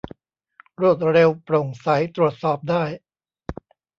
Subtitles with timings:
[0.81, 2.83] รวดเร็ว โปร่งใส ตรวจสอบได้